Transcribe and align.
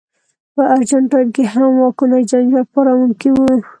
په 0.53 0.61
ارجنټاین 0.75 1.27
کې 1.35 1.43
هم 1.53 1.71
واکونه 1.79 2.17
جنجال 2.31 2.65
پاروونکي 2.73 3.29
وو. 3.33 3.51